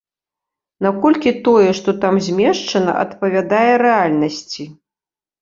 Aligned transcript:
Наколькі 0.85 1.33
тое, 1.47 1.67
што 1.81 1.89
там 2.05 2.15
змешчана, 2.29 2.91
адпавядае 3.03 3.69
рэальнасці? 3.85 4.69